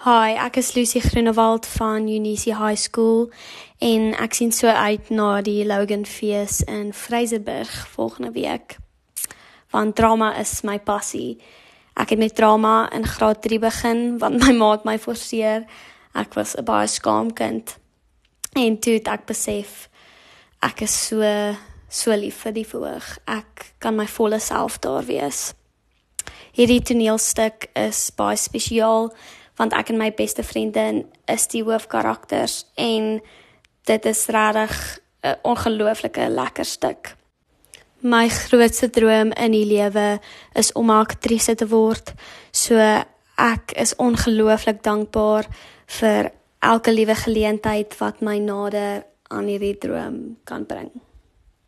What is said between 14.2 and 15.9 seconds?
want my ma het my forceer.